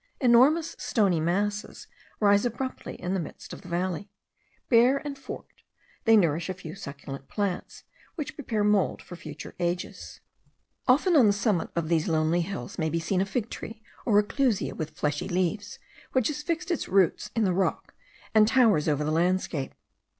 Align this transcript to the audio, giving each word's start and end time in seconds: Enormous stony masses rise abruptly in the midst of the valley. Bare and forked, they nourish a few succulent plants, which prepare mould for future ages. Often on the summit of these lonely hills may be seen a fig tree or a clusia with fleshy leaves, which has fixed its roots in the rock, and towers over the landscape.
Enormous 0.19 0.75
stony 0.79 1.19
masses 1.19 1.85
rise 2.19 2.43
abruptly 2.43 2.95
in 2.95 3.13
the 3.13 3.19
midst 3.19 3.53
of 3.53 3.61
the 3.61 3.67
valley. 3.67 4.09
Bare 4.67 4.97
and 5.05 5.15
forked, 5.15 5.61
they 6.05 6.17
nourish 6.17 6.49
a 6.49 6.55
few 6.55 6.73
succulent 6.73 7.27
plants, 7.27 7.83
which 8.15 8.33
prepare 8.33 8.63
mould 8.63 8.99
for 9.03 9.15
future 9.15 9.53
ages. 9.59 10.19
Often 10.87 11.15
on 11.15 11.27
the 11.27 11.33
summit 11.33 11.69
of 11.75 11.87
these 11.87 12.07
lonely 12.07 12.41
hills 12.41 12.79
may 12.79 12.89
be 12.89 12.99
seen 12.99 13.21
a 13.21 13.27
fig 13.27 13.51
tree 13.51 13.83
or 14.03 14.17
a 14.17 14.23
clusia 14.23 14.73
with 14.73 14.89
fleshy 14.97 15.27
leaves, 15.27 15.77
which 16.13 16.29
has 16.29 16.41
fixed 16.41 16.71
its 16.71 16.87
roots 16.87 17.29
in 17.35 17.43
the 17.43 17.53
rock, 17.53 17.93
and 18.33 18.47
towers 18.47 18.87
over 18.89 19.03
the 19.03 19.11
landscape. 19.11 19.75